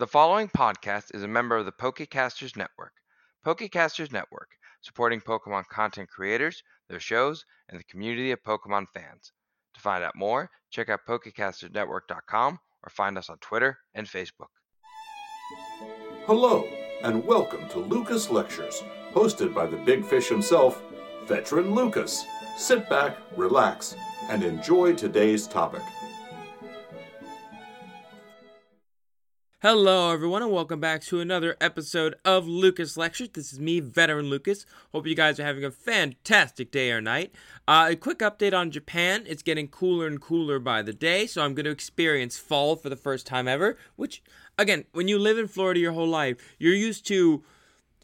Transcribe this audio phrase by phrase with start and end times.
[0.00, 2.92] The following podcast is a member of the Pokecasters Network.
[3.44, 4.48] Pokecasters Network,
[4.80, 9.30] supporting Pokemon content creators, their shows, and the community of Pokemon fans.
[9.74, 14.48] To find out more, check out PokecastersNetwork.com or find us on Twitter and Facebook.
[16.24, 16.66] Hello,
[17.02, 18.82] and welcome to Lucas Lectures,
[19.12, 20.82] hosted by the big fish himself,
[21.26, 22.24] Veteran Lucas.
[22.56, 23.94] Sit back, relax,
[24.30, 25.82] and enjoy today's topic.
[29.62, 33.28] Hello, everyone, and welcome back to another episode of Lucas Lectures.
[33.34, 34.64] This is me, Veteran Lucas.
[34.90, 37.34] Hope you guys are having a fantastic day or night.
[37.68, 39.24] Uh, a quick update on Japan.
[39.26, 42.88] It's getting cooler and cooler by the day, so I'm going to experience fall for
[42.88, 43.76] the first time ever.
[43.96, 44.22] Which,
[44.56, 47.44] again, when you live in Florida your whole life, you're used to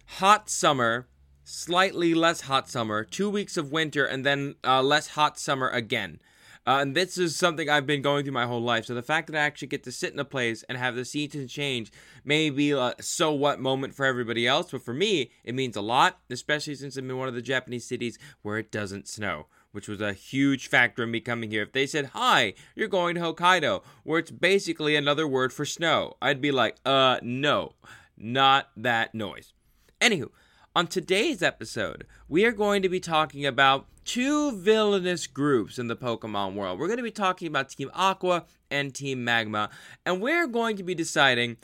[0.05, 1.09] hot summer,
[1.43, 6.21] slightly less hot summer, two weeks of winter, and then uh, less hot summer again.
[6.67, 8.87] Uh, and this is something I've been going through my whole life.
[8.87, 11.05] So the fact that I actually get to sit in a place and have the
[11.05, 11.93] seasons change
[12.25, 15.81] may be a so what moment for everybody else, but for me, it means a
[15.81, 19.47] lot, especially since I'm in one of the Japanese cities where it doesn't snow.
[19.73, 21.63] Which was a huge factor in me coming here.
[21.63, 26.15] If they said, Hi, you're going to Hokkaido, where it's basically another word for snow,
[26.23, 27.75] I'd be like, Uh, no,
[28.17, 29.53] not that noise.
[30.01, 30.31] Anywho,
[30.77, 35.97] on today's episode, we are going to be talking about two villainous groups in the
[35.97, 36.79] Pokemon world.
[36.79, 39.71] We're going to be talking about Team Aqua and Team Magma,
[40.05, 41.57] and we're going to be deciding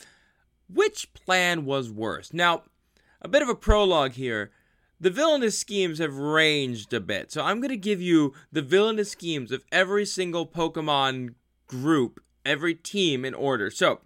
[0.67, 2.33] which plan was worse.
[2.33, 2.63] Now,
[3.21, 4.51] a bit of a prologue here.
[4.99, 9.11] The villainous schemes have ranged a bit, so I'm going to give you the villainous
[9.11, 11.35] schemes of every single Pokemon
[11.67, 13.71] group, every team in order.
[13.71, 14.01] So,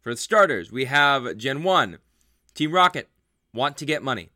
[0.00, 1.98] for starters, we have Gen 1,
[2.54, 3.08] Team Rocket,
[3.54, 4.30] want to get money.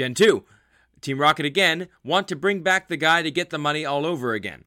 [0.00, 0.42] Gen 2,
[1.02, 4.32] Team Rocket again, want to bring back the guy to get the money all over
[4.32, 4.64] again.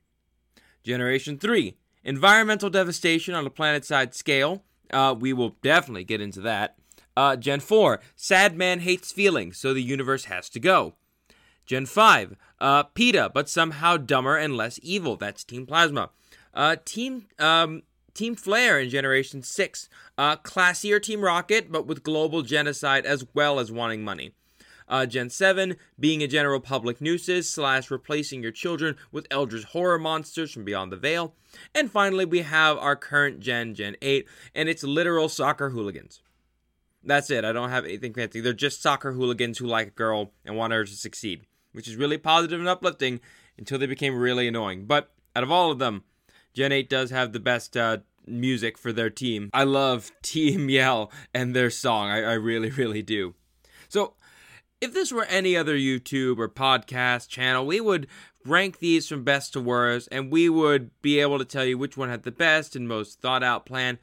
[0.84, 4.64] Generation 3, environmental devastation on a planet side scale.
[4.92, 6.78] Uh, we will definitely get into that.
[7.18, 10.94] Uh, Gen 4, sad man hates feelings, so the universe has to go.
[11.66, 15.16] Gen 5, uh, PETA, but somehow dumber and less evil.
[15.16, 16.12] That's Team Plasma.
[16.54, 17.82] Uh, team um,
[18.14, 23.60] Team Flare in Generation 6, uh, classier Team Rocket, but with global genocide as well
[23.60, 24.36] as wanting money.
[24.94, 29.98] Uh, Gen 7, being a general public nuisance slash replacing your children with Eldritch horror
[29.98, 31.34] monsters from Beyond the Veil.
[31.74, 36.22] And finally, we have our current gen, Gen 8, and it's literal soccer hooligans.
[37.04, 37.44] That's it.
[37.44, 38.40] I don't have anything fancy.
[38.40, 41.96] They're just soccer hooligans who like a girl and want her to succeed, which is
[41.96, 43.20] really positive and uplifting
[43.58, 44.86] until they became really annoying.
[44.86, 46.04] But out of all of them,
[46.54, 49.50] Gen 8 does have the best uh, music for their team.
[49.54, 52.12] I love Team Yell and their song.
[52.12, 53.34] I, I really, really do.
[53.90, 54.14] So,
[54.84, 58.06] if this were any other YouTube or podcast channel, we would
[58.46, 61.96] rank these from best to worst and we would be able to tell you which
[61.96, 63.98] one had the best and most thought out plan.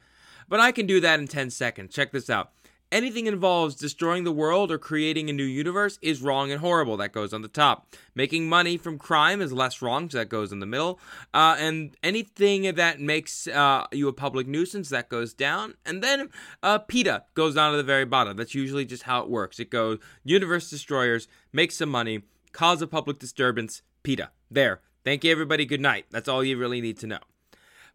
[0.49, 1.93] But I can do that in 10 seconds.
[1.93, 2.51] Check this out.
[2.91, 6.97] Anything involves destroying the world or creating a new universe is wrong and horrible.
[6.97, 7.87] That goes on the top.
[8.15, 10.99] Making money from crime is less wrong, so that goes in the middle.
[11.33, 15.75] Uh, and anything that makes uh, you a public nuisance, that goes down.
[15.85, 16.29] And then
[16.61, 18.35] uh, PETA goes down to the very bottom.
[18.35, 19.57] That's usually just how it works.
[19.59, 24.31] It goes universe destroyers, make some money, cause a public disturbance, PETA.
[24.49, 24.81] There.
[25.05, 25.65] Thank you, everybody.
[25.65, 26.07] Good night.
[26.11, 27.19] That's all you really need to know.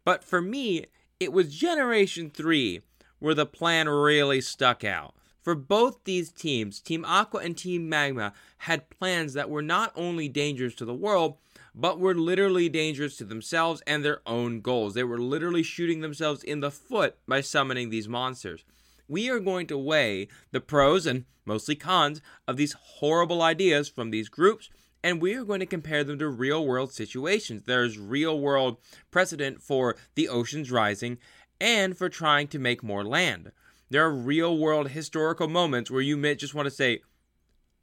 [0.04, 0.86] But for me,
[1.20, 2.80] it was Generation 3
[3.18, 5.14] where the plan really stuck out.
[5.42, 10.28] For both these teams, Team Aqua and Team Magma had plans that were not only
[10.28, 11.36] dangerous to the world,
[11.72, 14.94] but were literally dangerous to themselves and their own goals.
[14.94, 18.64] They were literally shooting themselves in the foot by summoning these monsters.
[19.06, 24.10] We are going to weigh the pros and mostly cons of these horrible ideas from
[24.10, 24.68] these groups,
[25.04, 27.62] and we are going to compare them to real world situations.
[27.66, 28.78] There's real world
[29.12, 31.18] precedent for the oceans rising
[31.60, 33.52] and for trying to make more land.
[33.88, 37.02] There are real world historical moments where you just want to say,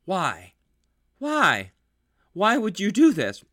[0.06, 0.54] Why?
[1.20, 1.72] Why?
[2.34, 3.44] Why would you do this?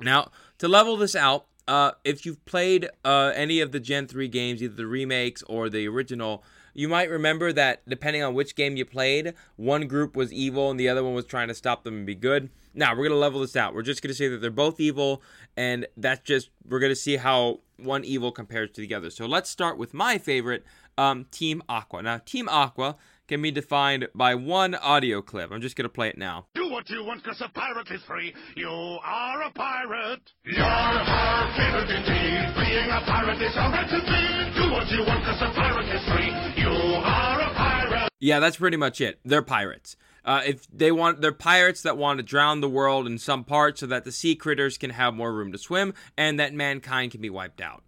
[0.00, 4.28] Now, to level this out, uh, if you've played uh, any of the Gen 3
[4.28, 6.42] games, either the remakes or the original,
[6.74, 10.78] you might remember that depending on which game you played, one group was evil and
[10.78, 12.50] the other one was trying to stop them and be good.
[12.72, 13.74] Now, we're going to level this out.
[13.74, 15.22] We're just going to say that they're both evil,
[15.56, 19.10] and that's just, we're going to see how one evil compares to the other.
[19.10, 20.64] So let's start with my favorite,
[20.96, 22.02] um, Team Aqua.
[22.02, 22.96] Now, Team Aqua
[23.30, 25.52] can be defined by one audio clip.
[25.52, 26.46] I'm just going to play it now.
[26.52, 28.34] Do what you want because a pirate is free.
[28.56, 30.20] You are a pirate.
[30.44, 32.54] You're a pirate indeed.
[32.56, 34.60] Being a pirate is alright to be.
[34.60, 36.60] Do what you want because a pirate is free.
[36.60, 38.08] You are a pirate.
[38.18, 39.20] Yeah, that's pretty much it.
[39.24, 39.94] They're pirates.
[40.24, 43.78] Uh, if they want, they're pirates that want to drown the world in some part
[43.78, 47.20] so that the sea critters can have more room to swim and that mankind can
[47.20, 47.84] be wiped out.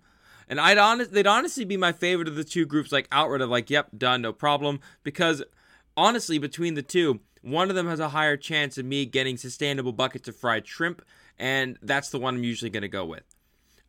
[0.53, 3.49] And I'd honest, they'd honestly be my favorite of the two groups, like outright of
[3.49, 4.81] like, yep, done, no problem.
[5.03, 5.43] Because
[5.97, 9.93] honestly, between the two, one of them has a higher chance of me getting sustainable
[9.93, 11.01] buckets of fried shrimp,
[11.39, 13.23] and that's the one I'm usually going to go with.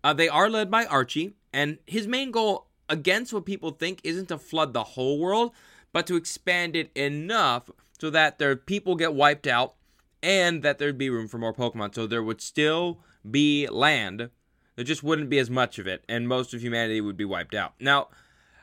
[0.06, 4.30] Uh, they are led by Archie, and his main goal, against what people think, isn't
[4.30, 5.51] to flood the whole world,
[5.92, 7.69] but to expand it enough
[8.00, 9.75] so that their people get wiped out
[10.21, 11.94] and that there'd be room for more Pokemon.
[11.94, 13.00] So there would still
[13.30, 14.30] be land
[14.75, 17.53] there just wouldn't be as much of it, and most of humanity would be wiped
[17.53, 17.73] out.
[17.79, 18.07] Now,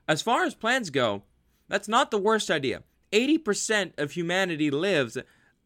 [0.09, 1.23] as far as plans go,
[1.69, 2.83] that's not the worst idea.
[3.13, 5.17] 80% of humanity lives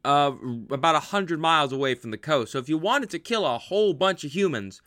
[0.05, 0.33] uh,
[0.71, 2.53] about 100 miles away from the coast.
[2.53, 4.83] So if you wanted to kill a whole bunch of humans,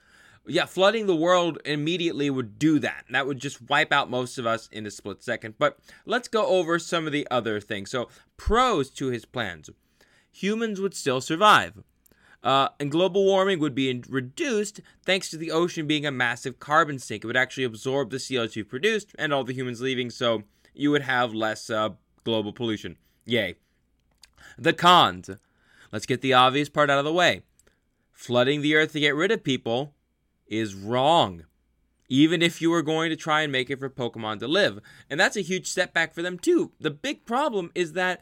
[0.46, 3.06] yeah, flooding the world immediately would do that.
[3.10, 5.56] That would just wipe out most of us in a split second.
[5.58, 7.92] But let's go over some of the other things.
[7.92, 9.70] So, pros to his plans
[10.32, 11.84] humans would still survive.
[12.44, 17.00] Uh, and global warming would be reduced thanks to the ocean being a massive carbon
[17.00, 17.24] sink.
[17.24, 20.44] It would actually absorb the CO2 produced and all the humans leaving, so
[20.74, 21.90] you would have less uh,
[22.24, 22.98] global pollution.
[23.26, 23.56] Yay.
[24.58, 25.30] The cons.
[25.92, 27.42] Let's get the obvious part out of the way.
[28.12, 29.94] Flooding the earth to get rid of people
[30.48, 31.44] is wrong.
[32.10, 34.80] Even if you were going to try and make it for Pokemon to live.
[35.10, 36.72] And that's a huge setback for them, too.
[36.80, 38.22] The big problem is that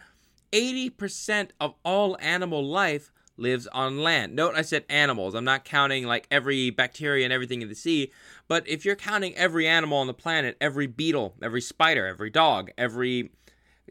[0.51, 4.35] 80% of all animal life lives on land.
[4.35, 5.35] Note I said animals.
[5.35, 8.11] I'm not counting like every bacteria and everything in the sea,
[8.47, 12.71] but if you're counting every animal on the planet, every beetle, every spider, every dog,
[12.77, 13.31] every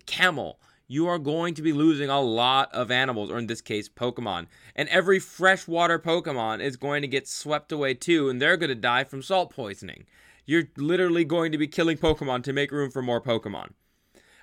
[0.07, 3.89] camel, you are going to be losing a lot of animals, or in this case,
[3.89, 4.47] Pokemon.
[4.77, 8.75] And every freshwater Pokemon is going to get swept away too, and they're going to
[8.75, 10.07] die from salt poisoning.
[10.47, 13.71] You're literally going to be killing Pokemon to make room for more Pokemon.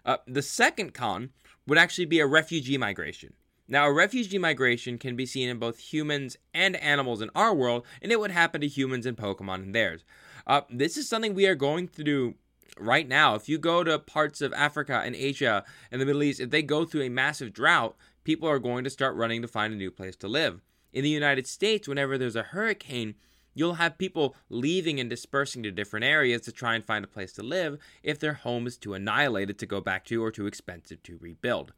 [0.03, 1.29] Uh, the second con
[1.67, 3.33] would actually be a refugee migration.
[3.71, 7.85] Now, a refugee migration can be seen in both humans and animals in our world,
[8.01, 10.03] and it would happen to humans and Pokemon in theirs.
[10.45, 12.35] Uh, this is something we are going do
[12.77, 13.35] right now.
[13.35, 16.61] If you go to parts of Africa and Asia and the Middle East, if they
[16.61, 17.95] go through a massive drought,
[18.25, 20.59] people are going to start running to find a new place to live.
[20.91, 23.15] In the United States, whenever there's a hurricane,
[23.53, 27.31] you'll have people leaving and dispersing to different areas to try and find a place
[27.33, 31.01] to live if their home is too annihilated to go back to or too expensive
[31.03, 31.71] to rebuild.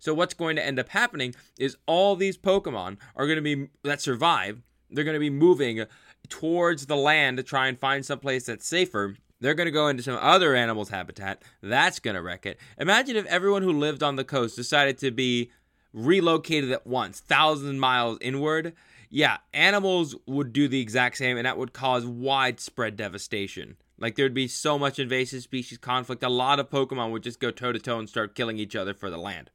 [0.00, 3.68] So what's going to end up happening is all these Pokemon are going to be
[3.84, 4.62] that survive.
[4.90, 5.84] They're going to be moving
[6.28, 9.16] towards the land to try and find some place that's safer.
[9.40, 11.42] They're going to go into some other animal's habitat.
[11.62, 12.58] That's going to wreck it.
[12.78, 15.50] Imagine if everyone who lived on the coast decided to be
[15.92, 18.74] relocated at once, thousand miles inward.
[19.08, 23.76] Yeah, animals would do the exact same, and that would cause widespread devastation.
[23.98, 27.50] Like there'd be so much invasive species conflict, a lot of Pokemon would just go
[27.50, 29.50] toe to toe and start killing each other for the land.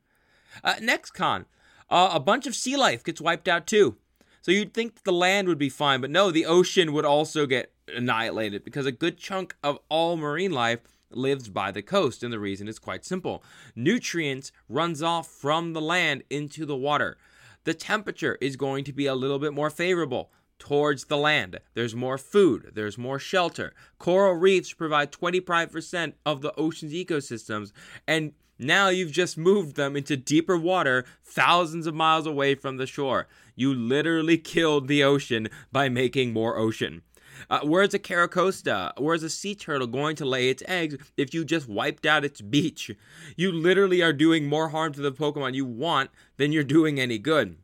[0.63, 1.45] Uh, next con,
[1.89, 3.97] uh, a bunch of sea life gets wiped out too.
[4.41, 7.71] So you'd think the land would be fine, but no, the ocean would also get
[7.87, 10.81] annihilated because a good chunk of all marine life
[11.11, 13.43] lives by the coast, and the reason is quite simple.
[13.75, 17.17] Nutrients runs off from the land into the water.
[17.63, 21.59] The temperature is going to be a little bit more favorable towards the land.
[21.73, 23.73] There's more food, there's more shelter.
[23.97, 27.71] Coral reefs provide 25% of the ocean's ecosystems,
[28.07, 32.87] and now you've just moved them into deeper water thousands of miles away from the
[32.87, 33.27] shore.
[33.55, 37.01] You literally killed the ocean by making more ocean.
[37.49, 38.93] Uh, where's a Carracosta?
[38.97, 42.41] Where's a sea turtle going to lay its eggs if you just wiped out its
[42.41, 42.91] beach?
[43.35, 47.17] You literally are doing more harm to the Pokemon you want than you're doing any
[47.17, 47.57] good.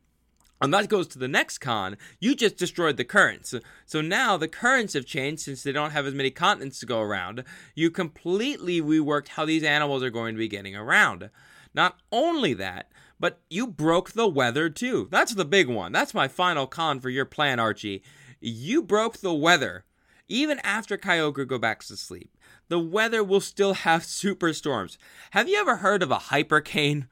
[0.61, 1.97] And that goes to the next con.
[2.19, 3.55] You just destroyed the currents.
[3.87, 7.01] So now the currents have changed since they don't have as many continents to go
[7.01, 7.43] around.
[7.73, 11.31] You completely reworked how these animals are going to be getting around.
[11.73, 15.07] Not only that, but you broke the weather too.
[15.11, 15.91] That's the big one.
[15.91, 18.03] That's my final con for your plan, Archie.
[18.39, 19.85] You broke the weather.
[20.27, 22.37] Even after Kyogre go back to sleep,
[22.67, 24.97] the weather will still have superstorms.
[25.31, 27.07] Have you ever heard of a hypercane?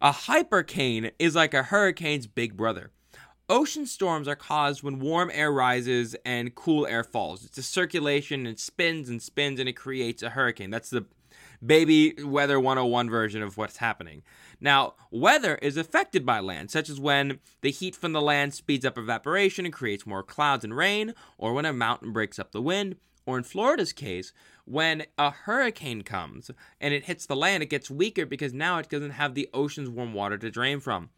[0.00, 2.90] A hypercane is like a hurricane's big brother.
[3.48, 7.46] Ocean storms are caused when warm air rises and cool air falls.
[7.46, 10.68] It's a circulation and spins and spins and it creates a hurricane.
[10.68, 11.06] That's the
[11.64, 14.22] baby weather 101 version of what's happening.
[14.60, 18.84] Now, weather is affected by land, such as when the heat from the land speeds
[18.84, 22.60] up evaporation and creates more clouds and rain, or when a mountain breaks up the
[22.60, 24.32] wind, or in Florida's case,
[24.64, 28.88] when a hurricane comes and it hits the land, it gets weaker because now it
[28.88, 31.10] doesn't have the ocean's warm water to drain from.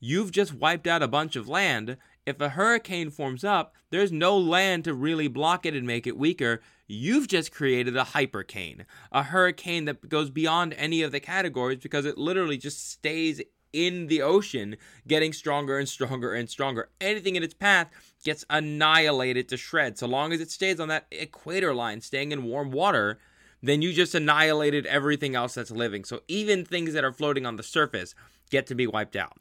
[0.00, 1.96] You've just wiped out a bunch of land.
[2.24, 6.16] If a hurricane forms up, there's no land to really block it and make it
[6.16, 6.60] weaker.
[6.86, 12.04] You've just created a hypercane, a hurricane that goes beyond any of the categories because
[12.04, 13.42] it literally just stays
[13.72, 16.88] in the ocean getting stronger and stronger and stronger.
[17.00, 17.90] Anything in its path
[18.24, 20.00] gets annihilated to shreds.
[20.00, 23.18] So long as it stays on that equator line, staying in warm water,
[23.62, 26.04] then you just annihilated everything else that's living.
[26.04, 28.14] So even things that are floating on the surface
[28.50, 29.36] get to be wiped out.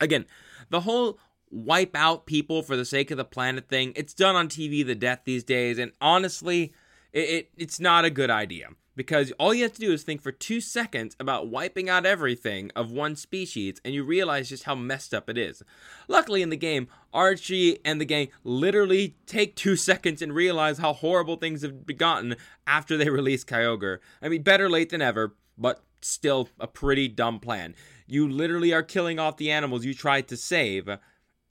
[0.00, 0.26] Again,
[0.70, 1.18] the whole
[1.50, 4.94] wipe out people for the sake of the planet thing, it's done on TV the
[4.94, 6.72] death these days, and honestly,
[7.12, 8.68] it, it, it's not a good idea
[9.00, 12.70] because all you have to do is think for two seconds about wiping out everything
[12.76, 15.62] of one species and you realize just how messed up it is.
[16.06, 20.92] Luckily, in the game, Archie and the gang literally take two seconds and realize how
[20.92, 24.00] horrible things have begotten after they release Kyogre.
[24.20, 27.74] I mean, better late than ever, but still a pretty dumb plan.
[28.06, 30.90] You literally are killing off the animals you tried to save,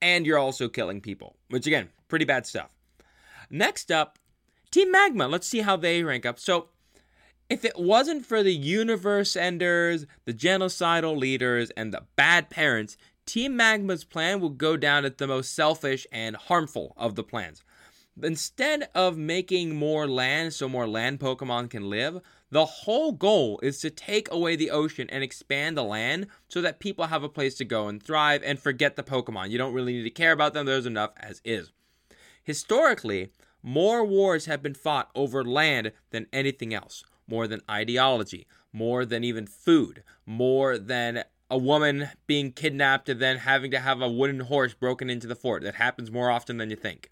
[0.04, 2.70] and you're also killing people, which again, pretty bad stuff.
[3.50, 4.20] Next up,
[4.70, 5.28] Team Magma.
[5.28, 6.38] Let's see how they rank up.
[6.38, 6.68] So,
[7.50, 13.58] if it wasn't for the universe enders, the genocidal leaders, and the bad parents, Team
[13.58, 17.64] Magma's plan would go down as the most selfish and harmful of the plans.
[18.22, 22.20] Instead of making more land so more land Pokemon can live,
[22.52, 26.80] the whole goal is to take away the ocean and expand the land so that
[26.80, 29.52] people have a place to go and thrive and forget the Pokemon.
[29.52, 31.72] You don't really need to care about them, there's enough as is.
[32.44, 33.30] Historically,
[33.62, 39.24] more wars have been fought over land than anything else, more than ideology, more than
[39.24, 44.42] even food, more than a woman being kidnapped and then having to have a wooden
[44.42, 45.64] horse broken into the fort.
[45.64, 47.10] That happens more often than you think.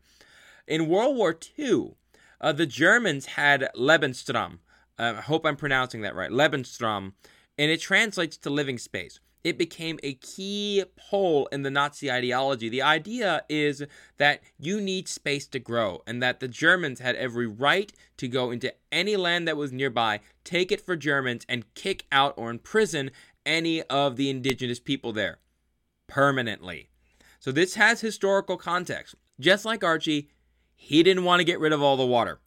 [0.67, 1.95] In World War II,
[2.39, 4.59] uh, the Germans had Lebensraum.
[4.99, 6.31] Uh, I hope I'm pronouncing that right.
[6.31, 7.13] Lebensraum,
[7.57, 12.69] and it translates to living space it became a key pole in the Nazi ideology.
[12.69, 13.83] The idea is
[14.17, 18.51] that you need space to grow, and that the Germans had every right to go
[18.51, 23.11] into any land that was nearby, take it for Germans, and kick out or imprison
[23.45, 25.39] any of the indigenous people there
[26.07, 26.89] permanently.
[27.39, 29.15] So this has historical context.
[29.39, 30.29] Just like Archie,
[30.75, 32.39] he didn't want to get rid of all the water.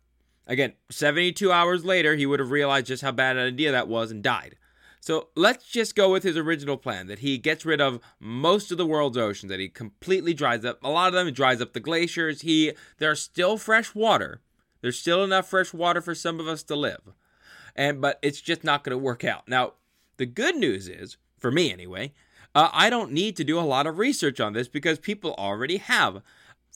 [0.46, 4.10] Again, 72 hours later, he would have realized just how bad an idea that was
[4.10, 4.56] and died.
[5.00, 8.76] So let's just go with his original plan that he gets rid of most of
[8.76, 11.72] the world's oceans, that he completely dries up a lot of them, he dries up
[11.72, 12.42] the glaciers.
[12.42, 14.40] He there's still fresh water.
[14.82, 17.12] There's still enough fresh water for some of us to live.
[17.74, 19.48] And but it's just not going to work out.
[19.48, 19.72] Now,
[20.18, 22.12] the good news is, for me anyway,
[22.54, 25.78] uh, I don't need to do a lot of research on this because people already
[25.78, 26.22] have.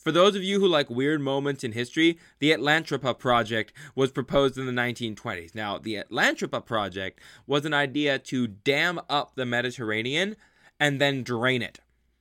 [0.04, 4.58] For those of you who like weird moments in history, the Atlantropa Project was proposed
[4.58, 5.54] in the 1920s.
[5.54, 10.36] Now, the Atlantropa Project was an idea to dam up the Mediterranean
[10.78, 11.80] and then drain it.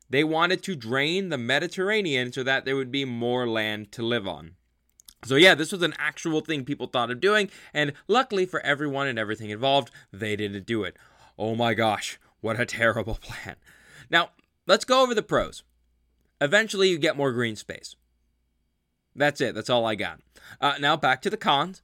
[0.09, 4.29] They wanted to drain the Mediterranean so that there would be more land to live
[4.29, 4.51] on.
[5.25, 9.07] So, yeah, this was an actual thing people thought of doing, and luckily for everyone
[9.07, 10.95] and everything involved, they didn't do it.
[11.37, 13.57] Oh my gosh, what a terrible plan.
[14.09, 14.29] Now,
[14.67, 15.63] let's go over the pros.
[16.43, 17.95] Eventually, you get more green space.
[19.15, 19.55] That's it.
[19.55, 20.19] That's all I got.
[20.59, 21.81] Uh, now back to the cons.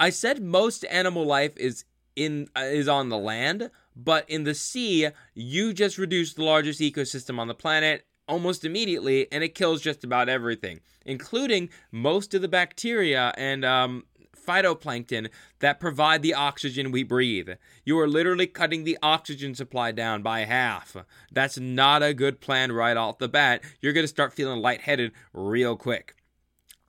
[0.00, 1.84] I said most animal life is
[2.16, 6.80] in uh, is on the land, but in the sea, you just reduce the largest
[6.80, 12.42] ecosystem on the planet almost immediately, and it kills just about everything, including most of
[12.42, 14.04] the bacteria and um,
[14.44, 17.50] phytoplankton that provide the oxygen we breathe.
[17.84, 20.96] You are literally cutting the oxygen supply down by half.
[21.32, 23.62] That's not a good plan right off the bat.
[23.80, 26.16] You're going to start feeling lightheaded real quick.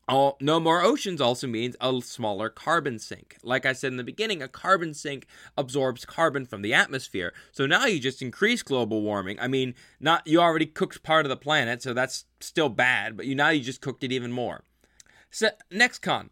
[0.07, 3.37] All, no more oceans also means a smaller carbon sink.
[3.41, 5.25] Like I said in the beginning, a carbon sink
[5.57, 7.33] absorbs carbon from the atmosphere.
[7.51, 9.39] So now you just increase global warming.
[9.39, 13.25] I mean, not you already cooked part of the planet, so that's still bad, but
[13.25, 14.63] you now you just cooked it even more.
[15.31, 16.29] So next con,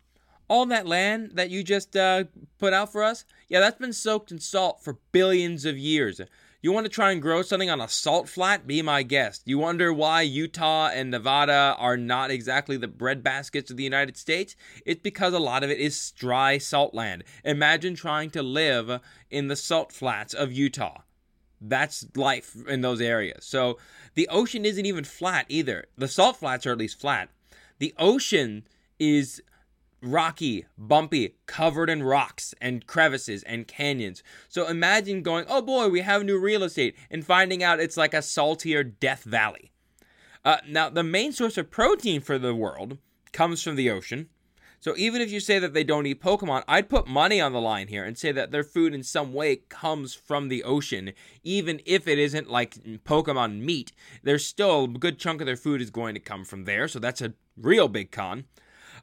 [0.48, 2.26] all that land that you just uh,
[2.60, 6.22] put out for us, yeah, that's been soaked in salt for billions of years.
[6.64, 8.66] You want to try and grow something on a salt flat?
[8.66, 9.42] Be my guest.
[9.46, 14.56] You wonder why Utah and Nevada are not exactly the breadbaskets of the United States?
[14.86, 17.26] It's because a lot of it is dry salt land.
[17.44, 21.02] Imagine trying to live in the salt flats of Utah.
[21.60, 23.44] That's life in those areas.
[23.44, 23.78] So
[24.16, 25.88] the ocean isn't even flat either.
[25.98, 27.28] The salt flats are at least flat.
[27.80, 28.66] The ocean
[29.00, 29.42] is
[30.04, 34.22] rocky, bumpy, covered in rocks and crevices and canyons.
[34.50, 38.14] So imagine going, oh boy, we have new real estate, and finding out it's like
[38.14, 39.72] a saltier Death Valley.
[40.46, 42.98] Uh, now, the main source of protein for the world
[43.32, 44.30] comes from the ocean.
[44.84, 47.62] So even if you say that they don't eat Pokemon, I'd put money on the
[47.62, 51.14] line here and say that their food in some way comes from the ocean.
[51.42, 53.94] Even if it isn't like Pokemon meat,
[54.24, 56.90] there's still a good chunk of their food is going to come from there.
[56.90, 58.44] So that's a real big con.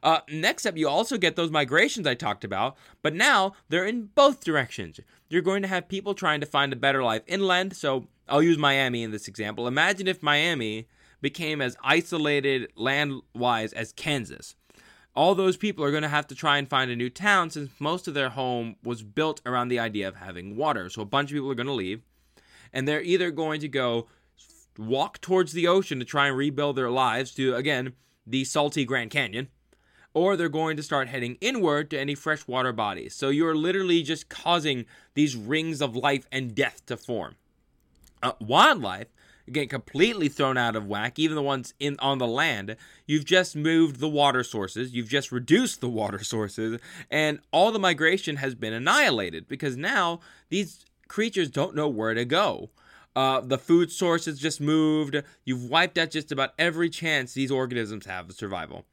[0.03, 4.09] Uh, next up, you also get those migrations I talked about, but now they're in
[4.15, 4.99] both directions.
[5.29, 7.75] You're going to have people trying to find a better life inland.
[7.75, 9.67] So I'll use Miami in this example.
[9.67, 10.87] Imagine if Miami
[11.21, 14.55] became as isolated land wise as Kansas.
[15.13, 17.69] All those people are going to have to try and find a new town since
[17.79, 20.89] most of their home was built around the idea of having water.
[20.89, 22.01] So a bunch of people are going to leave,
[22.71, 24.07] and they're either going to go
[24.77, 27.93] walk towards the ocean to try and rebuild their lives to, again,
[28.25, 29.49] the salty Grand Canyon,
[30.13, 33.15] or they're going to start heading inward to any freshwater bodies.
[33.15, 37.35] So you're literally just causing these rings of life and death to form.
[38.21, 39.07] Uh, wildlife
[39.51, 42.75] get completely thrown out of whack, even the ones in on the land.
[43.05, 47.79] You've just moved the water sources, you've just reduced the water sources, and all the
[47.79, 52.69] migration has been annihilated because now these creatures don't know where to go.
[53.13, 55.21] Uh, the food sources just moved.
[55.43, 58.85] You've wiped out just about every chance these organisms have of survival.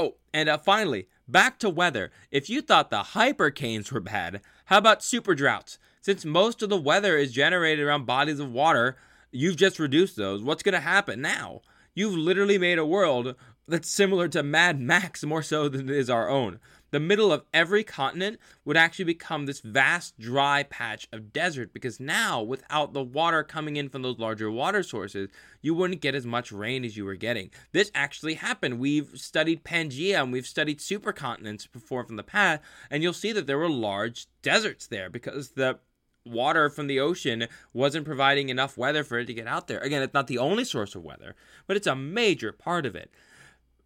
[0.00, 2.10] Oh, and uh, finally, back to weather.
[2.30, 5.78] If you thought the hypercanes were bad, how about super droughts?
[6.00, 8.96] Since most of the weather is generated around bodies of water,
[9.30, 10.42] you've just reduced those.
[10.42, 11.60] What's going to happen now?
[11.94, 13.34] You've literally made a world
[13.68, 17.84] that's similar to Mad Max more so than is our own the middle of every
[17.84, 23.42] continent would actually become this vast dry patch of desert because now, without the water
[23.42, 25.28] coming in from those larger water sources,
[25.62, 27.50] you wouldn't get as much rain as you were getting.
[27.72, 28.78] This actually happened.
[28.78, 33.46] We've studied Pangea and we've studied supercontinents before from the past, and you'll see that
[33.46, 35.78] there were large deserts there because the
[36.26, 39.78] water from the ocean wasn't providing enough weather for it to get out there.
[39.80, 41.34] Again, it's not the only source of weather,
[41.66, 43.10] but it's a major part of it.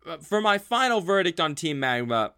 [0.06, 2.32] Uh, for my final verdict on Team Magma,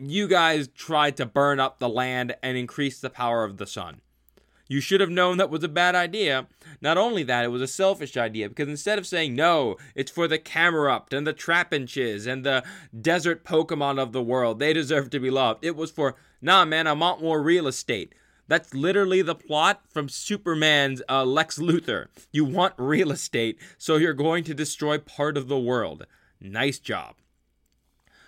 [0.00, 4.00] you guys tried to burn up the land and increase the power of the sun.
[4.68, 6.46] You should have known that was a bad idea.
[6.80, 10.28] Not only that, it was a selfish idea because instead of saying no, it's for
[10.28, 12.62] the Camerupt and the Trapinches and the
[12.98, 15.64] desert Pokemon of the world, they deserve to be loved.
[15.64, 18.14] It was for, nah, man, I want more real estate.
[18.46, 22.06] That's literally the plot from Superman's uh, Lex Luthor.
[22.30, 26.06] You want real estate, so you're going to destroy part of the world.
[26.40, 27.16] Nice job.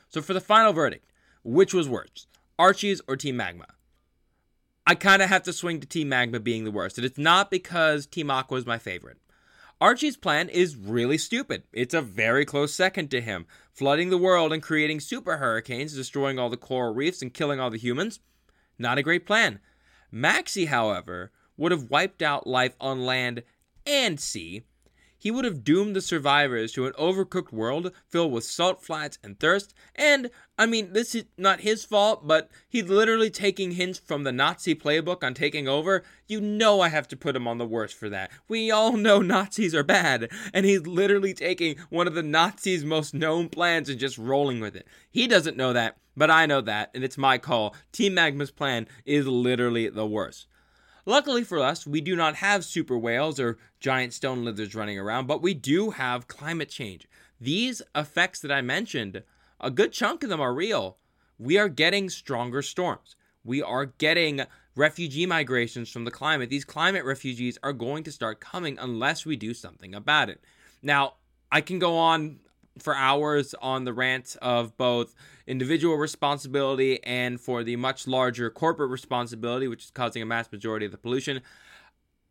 [0.09, 1.07] So, for the final verdict,
[1.43, 2.27] which was worse,
[2.59, 3.67] Archie's or Team Magma?
[4.87, 7.51] I kind of have to swing to Team Magma being the worst, and it's not
[7.51, 9.19] because Team Aqua is my favorite.
[9.81, 11.65] Archie's plan is really stupid.
[11.73, 13.47] It's a very close second to him.
[13.73, 17.71] Flooding the world and creating super hurricanes, destroying all the coral reefs and killing all
[17.71, 18.21] the humans.
[18.79, 19.59] Not a great plan.
[20.11, 23.43] Maxie, however, would have wiped out life on land
[23.85, 24.63] and sea
[25.23, 29.39] he would have doomed the survivors to an overcooked world filled with salt flats and
[29.39, 29.73] thirst.
[29.95, 34.33] And, I mean, this is not his fault, but he's literally taking hints from the
[34.33, 36.03] Nazi playbook on taking over.
[36.27, 38.33] You know I have to put him on the worst for that.
[38.49, 43.15] We all know Nazis are bad, and he's literally taking one of the Nazis' most
[43.15, 44.89] known plans and just rolling with it.
[45.09, 47.77] He doesn't know that, but I know that, and it's my call.
[47.93, 50.49] Team Magma's plan is literally the worst.
[51.05, 55.27] Luckily for us, we do not have super whales or giant stone lizards running around,
[55.27, 57.09] but we do have climate change.
[57.41, 59.25] These effects that I mentioned,
[59.61, 60.99] a good chunk of them are real.
[61.39, 63.17] We are getting stronger storms.
[63.43, 64.43] We are getting
[64.77, 66.51] refugee migrations from the climate.
[66.51, 70.41] These climate refugees are going to start coming unless we do something about it.
[70.83, 71.15] Now,
[71.51, 72.39] I can go on
[72.79, 75.15] for hours on the rant of both
[75.47, 80.87] individual responsibility and for the much larger corporate responsibility, which is causing a mass majority
[80.87, 81.41] of the pollution.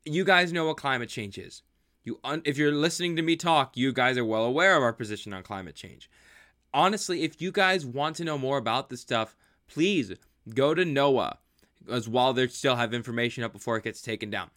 [0.05, 1.61] You guys know what climate change is.
[2.03, 4.93] You, un- if you're listening to me talk, you guys are well aware of our
[4.93, 6.09] position on climate change.
[6.73, 9.35] Honestly, if you guys want to know more about this stuff,
[9.67, 10.13] please
[10.55, 11.37] go to NOAA,
[11.89, 14.49] as while they still have information up before it gets taken down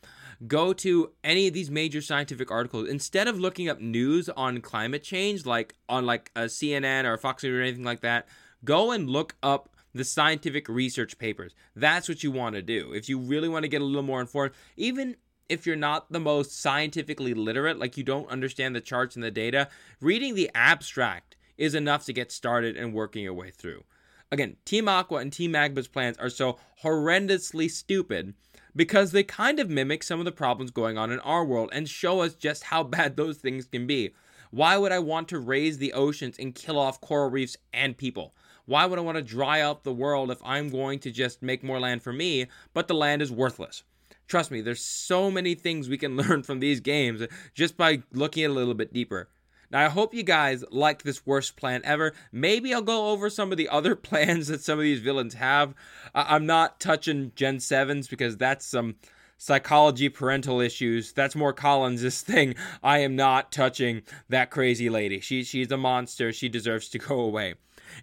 [0.46, 2.88] go to any of these major scientific articles.
[2.88, 7.16] Instead of looking up news on climate change like on like uh, a CNN or
[7.16, 8.26] Fox News or anything like that
[8.64, 11.54] go and look up the scientific research papers.
[11.76, 12.92] That's what you want to do.
[12.92, 15.16] If you really want to get a little more informed even
[15.48, 19.30] if you're not the most scientifically literate like you don't understand the charts and the
[19.30, 19.68] data
[20.00, 23.84] reading the abstract is enough to get started and working your way through.
[24.32, 28.34] Again team aqua and team magma's plans are so horrendously stupid
[28.76, 31.88] because they kind of mimic some of the problems going on in our world and
[31.88, 34.12] show us just how bad those things can be.
[34.50, 38.34] Why would I want to raise the oceans and kill off coral reefs and people?
[38.66, 41.62] Why would I want to dry up the world if I'm going to just make
[41.62, 43.82] more land for me, but the land is worthless?
[44.26, 47.22] Trust me, there's so many things we can learn from these games
[47.54, 49.28] just by looking a little bit deeper.
[49.70, 52.12] Now, I hope you guys like this worst plan ever.
[52.32, 55.74] Maybe I'll go over some of the other plans that some of these villains have.
[56.14, 58.96] I'm not touching Gen 7s because that's some
[59.36, 61.12] psychology parental issues.
[61.12, 62.54] That's more Collins' thing.
[62.82, 65.20] I am not touching that crazy lady.
[65.20, 66.32] She she's a monster.
[66.32, 67.54] She deserves to go away.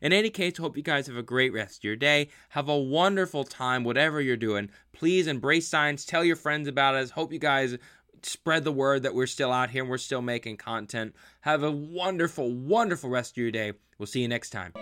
[0.01, 2.29] In any case, hope you guys have a great rest of your day.
[2.49, 4.69] Have a wonderful time, whatever you're doing.
[4.93, 6.05] Please embrace science.
[6.05, 7.09] Tell your friends about us.
[7.09, 7.77] Hope you guys
[8.25, 11.15] spread the word that we're still out here and we're still making content.
[11.41, 13.73] Have a wonderful, wonderful rest of your day.
[13.97, 14.73] We'll see you next time.